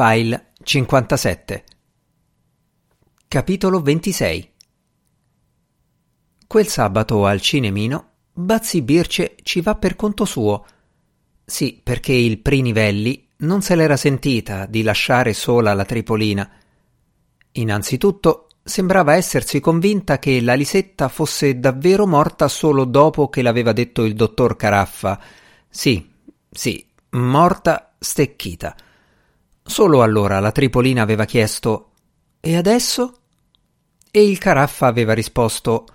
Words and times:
File 0.00 0.52
57 0.62 1.64
Capitolo 3.26 3.80
26 3.80 4.52
Quel 6.46 6.66
sabato 6.68 7.26
al 7.26 7.40
cinemino 7.40 8.10
Bazzi 8.32 8.82
Birce 8.82 9.34
ci 9.42 9.60
va 9.60 9.74
per 9.74 9.96
conto 9.96 10.24
suo. 10.24 10.64
Sì, 11.44 11.80
perché 11.82 12.12
il 12.12 12.38
Prinivelli 12.38 13.26
non 13.38 13.60
se 13.60 13.74
l'era 13.74 13.96
sentita 13.96 14.66
di 14.66 14.82
lasciare 14.82 15.32
sola 15.32 15.74
la 15.74 15.84
Tripolina. 15.84 16.48
Innanzitutto 17.54 18.50
sembrava 18.62 19.16
essersi 19.16 19.58
convinta 19.58 20.20
che 20.20 20.40
la 20.40 20.54
Lisetta 20.54 21.08
fosse 21.08 21.58
davvero 21.58 22.06
morta 22.06 22.46
solo 22.46 22.84
dopo 22.84 23.28
che 23.28 23.42
l'aveva 23.42 23.72
detto 23.72 24.04
il 24.04 24.14
dottor 24.14 24.54
Caraffa. 24.54 25.20
Sì, 25.68 26.08
sì, 26.48 26.86
morta 27.10 27.96
stecchita. 27.98 28.76
Solo 29.68 30.02
allora 30.02 30.40
la 30.40 30.50
Tripolina 30.50 31.02
aveva 31.02 31.26
chiesto 31.26 31.90
E 32.40 32.56
adesso? 32.56 33.18
E 34.10 34.26
il 34.26 34.38
Caraffa 34.38 34.86
aveva 34.86 35.12
risposto 35.12 35.86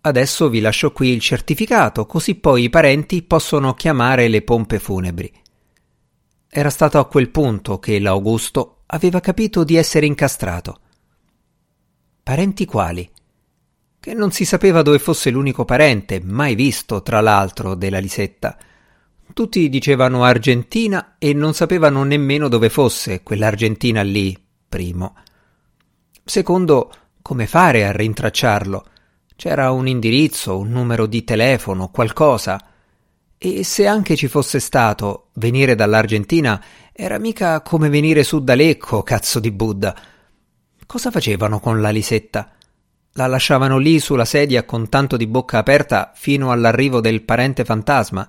Adesso 0.00 0.48
vi 0.48 0.60
lascio 0.60 0.92
qui 0.92 1.10
il 1.10 1.20
certificato, 1.20 2.06
così 2.06 2.34
poi 2.34 2.64
i 2.64 2.70
parenti 2.70 3.22
possono 3.22 3.74
chiamare 3.74 4.28
le 4.28 4.42
pompe 4.42 4.78
funebri. 4.78 5.30
Era 6.48 6.70
stato 6.70 6.98
a 6.98 7.06
quel 7.06 7.28
punto 7.28 7.78
che 7.78 8.00
l'Augusto 8.00 8.78
aveva 8.86 9.20
capito 9.20 9.62
di 9.62 9.76
essere 9.76 10.06
incastrato. 10.06 10.80
Parenti 12.22 12.64
quali? 12.64 13.08
Che 14.00 14.14
non 14.14 14.32
si 14.32 14.44
sapeva 14.44 14.82
dove 14.82 14.98
fosse 14.98 15.30
l'unico 15.30 15.66
parente, 15.66 16.20
mai 16.24 16.54
visto, 16.54 17.02
tra 17.02 17.20
l'altro, 17.20 17.74
della 17.74 17.98
Lisetta. 17.98 18.56
Tutti 19.32 19.68
dicevano 19.68 20.24
Argentina 20.24 21.16
e 21.18 21.32
non 21.32 21.54
sapevano 21.54 22.02
nemmeno 22.04 22.48
dove 22.48 22.68
fosse 22.68 23.22
quell'Argentina 23.22 24.02
lì, 24.02 24.36
primo. 24.68 25.14
Secondo, 26.24 26.92
come 27.22 27.46
fare 27.46 27.86
a 27.86 27.92
rintracciarlo? 27.92 28.84
C'era 29.36 29.70
un 29.70 29.88
indirizzo, 29.88 30.58
un 30.58 30.70
numero 30.70 31.06
di 31.06 31.24
telefono, 31.24 31.88
qualcosa. 31.88 32.60
E 33.38 33.64
se 33.64 33.86
anche 33.86 34.16
ci 34.16 34.28
fosse 34.28 34.60
stato, 34.60 35.28
venire 35.34 35.74
dall'Argentina 35.74 36.62
era 36.92 37.18
mica 37.18 37.62
come 37.62 37.88
venire 37.88 38.22
su 38.22 38.40
da 38.40 38.54
Lecco, 38.54 39.02
cazzo 39.02 39.40
di 39.40 39.50
Buddha. 39.50 39.96
Cosa 40.86 41.10
facevano 41.10 41.60
con 41.60 41.80
la 41.80 41.90
Lisetta? 41.90 42.52
La 43.14 43.26
lasciavano 43.26 43.78
lì 43.78 43.98
sulla 43.98 44.24
sedia 44.24 44.64
con 44.64 44.88
tanto 44.88 45.16
di 45.16 45.26
bocca 45.26 45.58
aperta 45.58 46.12
fino 46.14 46.52
all'arrivo 46.52 47.00
del 47.00 47.22
parente 47.22 47.64
fantasma. 47.64 48.28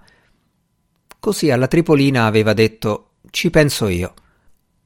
Così 1.22 1.52
alla 1.52 1.68
Tripolina 1.68 2.26
aveva 2.26 2.54
detto 2.54 3.10
ci 3.30 3.52
penso 3.52 3.88
io. 3.88 4.14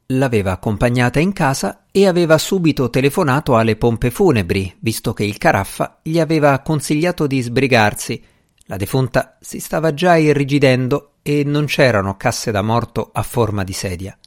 L'aveva 0.07 0.51
accompagnata 0.51 1.21
in 1.21 1.31
casa 1.31 1.85
e 1.89 2.07
aveva 2.07 2.37
subito 2.37 2.89
telefonato 2.89 3.55
alle 3.55 3.77
pompe 3.77 4.11
funebri, 4.11 4.75
visto 4.81 5.13
che 5.13 5.23
il 5.23 5.37
Caraffa 5.37 6.01
gli 6.03 6.19
aveva 6.19 6.59
consigliato 6.59 7.25
di 7.25 7.39
sbrigarsi. 7.39 8.21
La 8.65 8.75
defunta 8.75 9.37
si 9.39 9.61
stava 9.61 9.93
già 9.93 10.17
irrigidendo 10.17 11.13
e 11.21 11.45
non 11.45 11.67
c'erano 11.67 12.17
casse 12.17 12.51
da 12.51 12.61
morto 12.61 13.11
a 13.13 13.23
forma 13.23 13.63
di 13.63 13.71
sedia. 13.73 14.17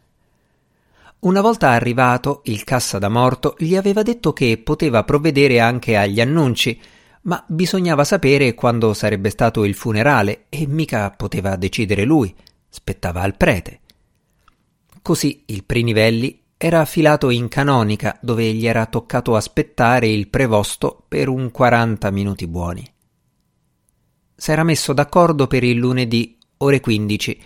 Una 1.20 1.42
volta 1.42 1.68
arrivato, 1.68 2.40
il 2.44 2.64
cassa 2.64 2.98
da 2.98 3.10
morto 3.10 3.54
gli 3.58 3.76
aveva 3.76 4.02
detto 4.02 4.32
che 4.32 4.56
poteva 4.56 5.04
provvedere 5.04 5.60
anche 5.60 5.94
agli 5.94 6.22
annunci, 6.22 6.80
ma 7.28 7.44
bisognava 7.46 8.04
sapere 8.04 8.54
quando 8.54 8.94
sarebbe 8.94 9.28
stato 9.28 9.64
il 9.64 9.74
funerale 9.74 10.46
e 10.48 10.66
mica 10.66 11.10
poteva 11.10 11.56
decidere 11.56 12.04
lui, 12.04 12.34
spettava 12.70 13.20
al 13.20 13.36
prete. 13.36 13.80
Così 15.02 15.42
il 15.46 15.64
Prinivelli 15.64 16.40
era 16.56 16.80
affilato 16.80 17.28
in 17.28 17.48
canonica 17.48 18.18
dove 18.22 18.50
gli 18.54 18.66
era 18.66 18.86
toccato 18.86 19.36
aspettare 19.36 20.08
il 20.08 20.28
prevosto 20.28 21.04
per 21.06 21.28
un 21.28 21.50
quaranta 21.50 22.10
minuti 22.10 22.46
buoni. 22.46 22.90
S'era 24.34 24.64
messo 24.64 24.94
d'accordo 24.94 25.47
per 25.47 25.64
il 25.64 25.76
lunedì, 25.76 26.38
ore 26.58 26.80
quindici, 26.80 27.38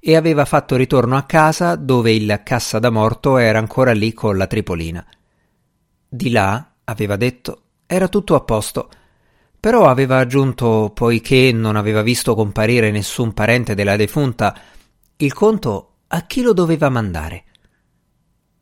e 0.00 0.16
aveva 0.16 0.46
fatto 0.46 0.74
ritorno 0.74 1.16
a 1.16 1.22
casa 1.22 1.76
dove 1.76 2.12
il 2.12 2.40
cassa 2.44 2.80
da 2.80 2.90
morto 2.90 3.36
era 3.36 3.58
ancora 3.58 3.92
lì 3.92 4.12
con 4.12 4.36
la 4.36 4.48
tripolina. 4.48 5.06
Di 6.08 6.30
là, 6.30 6.72
aveva 6.84 7.16
detto, 7.16 7.62
era 7.86 8.08
tutto 8.08 8.34
a 8.34 8.40
posto, 8.40 8.88
però 9.60 9.86
aveva 9.86 10.18
aggiunto, 10.18 10.92
poiché 10.94 11.50
non 11.52 11.76
aveva 11.76 12.02
visto 12.02 12.34
comparire 12.34 12.90
nessun 12.90 13.32
parente 13.32 13.74
della 13.74 13.96
defunta, 13.96 14.56
il 15.16 15.32
conto 15.32 15.94
a 16.08 16.22
chi 16.22 16.42
lo 16.42 16.52
doveva 16.52 16.88
mandare. 16.88 17.44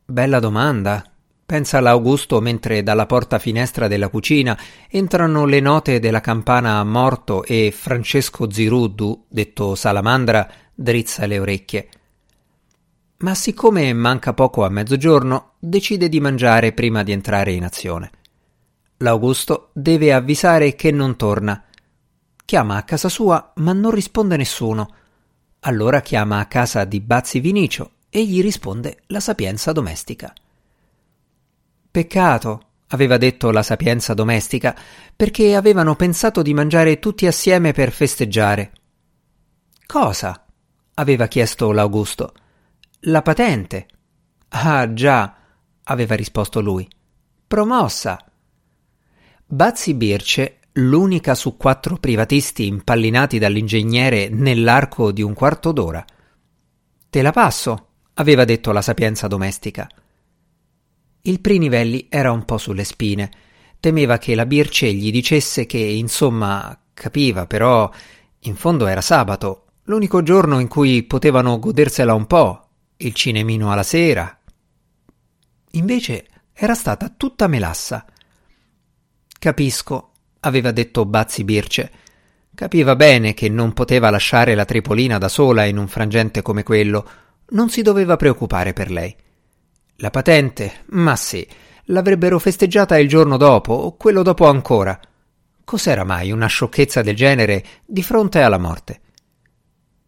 Bella 0.06 0.38
domanda, 0.38 1.04
pensa 1.44 1.80
l'Augusto 1.80 2.40
mentre 2.40 2.82
dalla 2.82 3.06
porta 3.06 3.38
finestra 3.38 3.88
della 3.88 4.08
cucina 4.08 4.58
entrano 4.88 5.44
le 5.44 5.60
note 5.60 6.00
della 6.00 6.20
campana 6.20 6.78
a 6.78 6.84
morto 6.84 7.44
e 7.44 7.72
Francesco 7.76 8.50
Ziruddu, 8.50 9.26
detto 9.28 9.74
Salamandra, 9.74 10.48
drizza 10.74 11.26
le 11.26 11.38
orecchie. 11.38 11.88
Ma 13.18 13.34
siccome 13.34 13.92
manca 13.92 14.32
poco 14.34 14.64
a 14.64 14.68
mezzogiorno, 14.68 15.52
decide 15.58 16.08
di 16.08 16.20
mangiare 16.20 16.72
prima 16.72 17.02
di 17.02 17.12
entrare 17.12 17.52
in 17.52 17.64
azione. 17.64 18.10
L'Augusto 18.98 19.70
deve 19.72 20.12
avvisare 20.12 20.74
che 20.74 20.90
non 20.90 21.16
torna. 21.16 21.64
Chiama 22.44 22.76
a 22.76 22.82
casa 22.82 23.08
sua, 23.08 23.52
ma 23.56 23.72
non 23.72 23.90
risponde 23.90 24.36
nessuno. 24.36 24.94
Allora 25.60 26.00
chiama 26.00 26.38
a 26.38 26.46
casa 26.46 26.84
di 26.84 27.00
Bazzi 27.00 27.40
Vinicio 27.40 27.90
e 28.08 28.24
gli 28.24 28.40
risponde 28.40 29.02
la 29.08 29.20
sapienza 29.20 29.72
domestica. 29.72 30.32
Peccato, 31.90 32.62
aveva 32.88 33.16
detto 33.16 33.50
la 33.50 33.62
sapienza 33.62 34.14
domestica, 34.14 34.76
perché 35.14 35.54
avevano 35.54 35.96
pensato 35.96 36.42
di 36.42 36.54
mangiare 36.54 36.98
tutti 36.98 37.26
assieme 37.26 37.72
per 37.72 37.90
festeggiare. 37.90 38.72
Cosa? 39.86 40.44
aveva 40.94 41.26
chiesto 41.26 41.72
l'Augusto. 41.72 42.32
La 43.00 43.22
patente. 43.22 43.86
Ah, 44.48 44.92
già, 44.92 45.36
aveva 45.84 46.14
risposto 46.14 46.60
lui. 46.60 46.88
Promossa. 47.46 48.25
Bazzi 49.48 49.94
Birce, 49.94 50.58
l'unica 50.72 51.36
su 51.36 51.56
quattro 51.56 51.98
privatisti 51.98 52.66
impallinati 52.66 53.38
dall'ingegnere 53.38 54.28
nell'arco 54.28 55.12
di 55.12 55.22
un 55.22 55.34
quarto 55.34 55.70
d'ora. 55.70 56.04
Te 57.08 57.22
la 57.22 57.30
passo, 57.30 57.90
aveva 58.14 58.44
detto 58.44 58.72
la 58.72 58.82
sapienza 58.82 59.28
domestica. 59.28 59.88
Il 61.20 61.40
Prinivelli 61.40 62.08
era 62.10 62.32
un 62.32 62.44
po' 62.44 62.58
sulle 62.58 62.82
spine. 62.82 63.30
Temeva 63.78 64.18
che 64.18 64.34
la 64.34 64.46
Birce 64.46 64.92
gli 64.92 65.12
dicesse 65.12 65.64
che, 65.64 65.78
insomma, 65.78 66.76
capiva, 66.92 67.46
però 67.46 67.88
in 68.40 68.56
fondo 68.56 68.88
era 68.88 69.00
sabato 69.00 69.66
l'unico 69.84 70.24
giorno 70.24 70.58
in 70.58 70.66
cui 70.66 71.04
potevano 71.04 71.60
godersela 71.60 72.14
un 72.14 72.26
po', 72.26 72.68
il 72.96 73.14
cinemino 73.14 73.70
alla 73.70 73.84
sera. 73.84 74.40
Invece 75.70 76.26
era 76.52 76.74
stata 76.74 77.14
tutta 77.16 77.46
melassa. 77.46 78.04
Capisco, 79.38 80.10
aveva 80.40 80.70
detto 80.70 81.04
Bazzi 81.04 81.44
Birce. 81.44 81.90
Capiva 82.54 82.96
bene 82.96 83.34
che 83.34 83.48
non 83.48 83.72
poteva 83.72 84.10
lasciare 84.10 84.54
la 84.54 84.64
Tripolina 84.64 85.18
da 85.18 85.28
sola 85.28 85.64
in 85.64 85.76
un 85.76 85.88
frangente 85.88 86.42
come 86.42 86.62
quello. 86.62 87.08
Non 87.50 87.68
si 87.68 87.82
doveva 87.82 88.16
preoccupare 88.16 88.72
per 88.72 88.90
lei. 88.90 89.14
La 89.96 90.10
patente? 90.10 90.84
Ma 90.86 91.16
sì, 91.16 91.46
l'avrebbero 91.84 92.38
festeggiata 92.38 92.98
il 92.98 93.08
giorno 93.08 93.36
dopo 93.36 93.72
o 93.72 93.96
quello 93.96 94.22
dopo 94.22 94.46
ancora. 94.46 94.98
Cos'era 95.64 96.04
mai 96.04 96.30
una 96.30 96.46
sciocchezza 96.46 97.02
del 97.02 97.16
genere 97.16 97.64
di 97.84 98.02
fronte 98.02 98.40
alla 98.40 98.58
morte? 98.58 99.00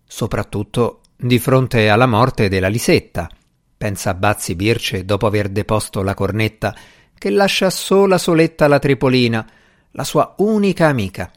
soprattutto 0.08 1.02
di 1.14 1.38
fronte 1.38 1.88
alla 1.90 2.06
morte 2.06 2.48
della 2.48 2.68
Lisetta, 2.68 3.28
pensa 3.76 4.14
Bazzi 4.14 4.56
Birce 4.56 5.04
dopo 5.04 5.26
aver 5.26 5.50
deposto 5.50 6.02
la 6.02 6.14
cornetta, 6.14 6.74
che 7.18 7.30
lascia 7.30 7.68
sola 7.68 8.16
soletta 8.16 8.68
la 8.68 8.78
Tripolina, 8.78 9.46
la 9.90 10.04
sua 10.04 10.34
unica 10.38 10.86
amica. 10.86 11.30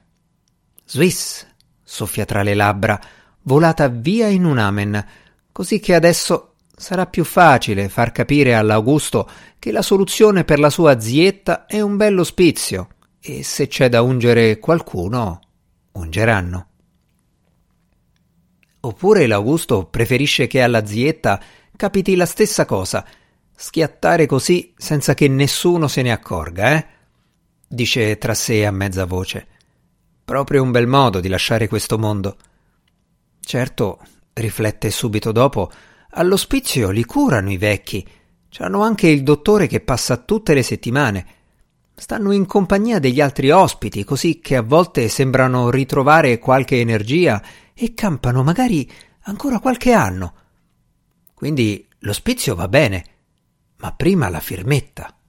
Swiss, 0.86 1.46
soffia 1.84 2.26
tra 2.26 2.44
le 2.44 2.54
labbra, 2.54 3.00
volata 3.44 3.88
via 3.88 4.28
in 4.28 4.46
un 4.46 4.60
amen, 4.60 5.06
così 5.52 5.80
che 5.80 5.96
adesso 5.96 6.54
sarà 6.76 7.06
più 7.08 7.24
facile 7.24 7.90
far 7.90 8.12
capire 8.12 8.56
all'Augusto 8.56 9.30
che 9.60 9.72
la 9.72 9.82
soluzione 9.82 10.44
per 10.44 10.60
la 10.60 10.70
sua 10.70 11.00
zietta 11.00 11.66
è 11.66 11.82
un 11.82 11.98
bello 11.98 12.24
spizio, 12.24 12.90
e 13.20 13.44
se 13.44 13.68
c'è 13.68 13.90
da 13.90 14.02
ungere 14.02 14.60
qualcuno, 14.60 15.40
ungeranno. 15.94 16.68
Oppure 18.82 19.28
l'Augusto 19.28 19.86
preferisce 19.86 20.48
che 20.48 20.62
alla 20.62 20.86
zietta 20.86 21.40
capiti 21.76 22.16
la 22.16 22.26
stessa 22.26 22.66
cosa, 22.66 23.06
schiattare 23.62 24.26
così 24.26 24.74
senza 24.76 25.14
che 25.14 25.28
nessuno 25.28 25.88
se 25.88 26.02
ne 26.02 26.12
accorga, 26.12 26.72
eh? 26.72 26.86
dice 27.68 28.18
tra 28.18 28.34
sé 28.34 28.66
a 28.66 28.72
mezza 28.72 29.06
voce. 29.06 29.48
Proprio 30.26 30.64
un 30.64 30.72
bel 30.72 30.88
modo 30.88 31.20
di 31.20 31.28
lasciare 31.28 31.68
questo 31.68 32.00
mondo. 32.00 32.38
Certo, 33.40 34.00
riflette 34.34 34.90
subito 34.90 35.32
dopo, 35.32 35.72
all'ospizio 36.10 36.90
li 36.90 37.06
curano 37.06 37.52
i 37.52 37.58
vecchi. 37.58 38.04
C'hanno 38.50 38.82
anche 38.82 39.08
il 39.10 39.22
dottore 39.22 39.68
che 39.68 39.80
passa 39.80 40.18
tutte 40.18 40.56
le 40.56 40.64
settimane. 40.64 41.26
Stanno 41.94 42.32
in 42.32 42.48
compagnia 42.48 42.98
degli 42.98 43.22
altri 43.22 43.52
ospiti, 43.52 44.04
così 44.04 44.40
che 44.40 44.56
a 44.56 44.64
volte 44.64 45.08
sembrano 45.08 45.70
ritrovare 45.70 46.40
qualche 46.40 46.80
energia 46.80 47.40
e 47.76 47.94
campano 47.94 48.42
magari 48.42 48.92
ancora 49.26 49.60
qualche 49.60 49.92
anno. 49.92 50.34
Quindi 51.36 51.88
l'ospizio 52.00 52.56
va 52.56 52.68
bene, 52.68 53.06
ma 53.82 53.92
prima 53.94 54.30
la 54.30 54.40
firmetta. 54.40 55.21